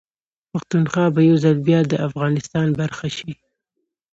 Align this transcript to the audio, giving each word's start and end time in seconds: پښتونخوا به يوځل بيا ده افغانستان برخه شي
پښتونخوا 0.51 1.05
به 1.15 1.21
يوځل 1.29 1.57
بيا 1.67 1.81
ده 1.89 1.97
افغانستان 2.07 2.67
برخه 2.79 3.07
شي 3.17 3.31